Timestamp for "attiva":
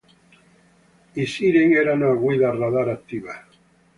2.97-3.35